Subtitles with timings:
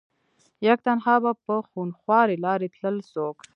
[0.67, 3.37] يک تنها به په خونخوارې لارې تلل څوک